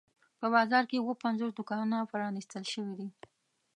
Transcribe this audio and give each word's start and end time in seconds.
په 0.39 0.45
بازار 0.55 0.83
کې 0.89 0.97
اووه 0.99 1.21
پنځوس 1.23 1.51
دوکانونه 1.53 2.09
پرانیستل 2.11 2.63
شوي 2.73 2.93
دي. 2.99 3.09